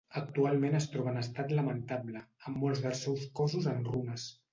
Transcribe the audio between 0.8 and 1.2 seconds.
troba en